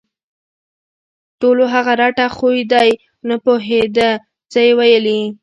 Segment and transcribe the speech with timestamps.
[1.39, 2.89] ټولو هغه رټه خو دی
[3.27, 4.09] نه پوهېده
[4.51, 5.21] څه یې ویلي